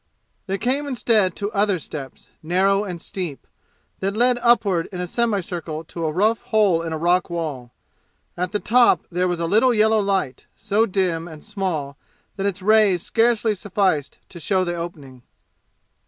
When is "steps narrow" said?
1.77-2.83